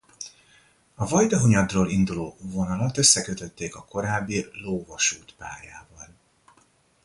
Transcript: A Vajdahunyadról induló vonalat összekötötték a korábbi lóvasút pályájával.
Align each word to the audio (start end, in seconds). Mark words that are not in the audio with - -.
A 0.95 1.07
Vajdahunyadról 1.07 1.89
induló 1.89 2.35
vonalat 2.39 2.97
összekötötték 2.97 3.75
a 3.75 3.85
korábbi 3.85 4.45
lóvasút 4.53 5.33
pályájával. 5.37 6.07